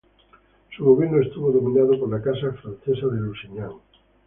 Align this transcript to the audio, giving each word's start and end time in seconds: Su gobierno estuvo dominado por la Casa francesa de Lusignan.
Su 0.75 0.83
gobierno 0.83 1.21
estuvo 1.21 1.51
dominado 1.51 1.91
por 1.99 2.09
la 2.09 2.23
Casa 2.23 2.51
francesa 2.59 3.05
de 3.05 3.21
Lusignan. 3.21 3.73